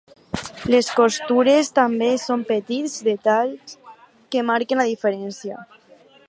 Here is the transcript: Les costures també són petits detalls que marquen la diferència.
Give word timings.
Les 0.75 0.87
costures 0.99 1.69
també 1.79 2.07
són 2.23 2.45
petits 2.53 2.95
detalls 3.09 3.77
que 4.33 4.45
marquen 4.49 4.83
la 4.83 4.89
diferència. 4.95 5.63